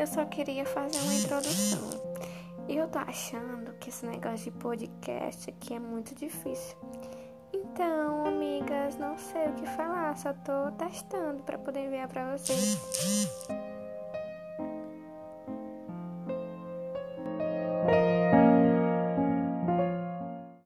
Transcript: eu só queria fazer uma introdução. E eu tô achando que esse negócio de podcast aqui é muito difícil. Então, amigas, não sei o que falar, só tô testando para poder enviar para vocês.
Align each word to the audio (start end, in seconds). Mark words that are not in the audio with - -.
eu 0.00 0.06
só 0.06 0.24
queria 0.24 0.64
fazer 0.64 0.98
uma 0.98 1.14
introdução. 1.14 1.90
E 2.68 2.76
eu 2.76 2.86
tô 2.88 2.98
achando 2.98 3.72
que 3.80 3.88
esse 3.88 4.06
negócio 4.06 4.50
de 4.50 4.58
podcast 4.58 5.50
aqui 5.50 5.74
é 5.74 5.80
muito 5.80 6.14
difícil. 6.14 6.76
Então, 7.52 8.26
amigas, 8.26 8.96
não 8.96 9.18
sei 9.18 9.48
o 9.48 9.54
que 9.54 9.66
falar, 9.66 10.16
só 10.16 10.32
tô 10.32 10.70
testando 10.72 11.42
para 11.42 11.58
poder 11.58 11.86
enviar 11.86 12.06
para 12.08 12.36
vocês. 12.36 12.78